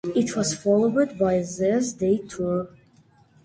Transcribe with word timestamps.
It 0.15 0.35
was 0.35 0.55
followed 0.55 1.19
by 1.19 1.37
These 1.37 1.93
Days 1.93 2.21
Tour. 2.27 2.69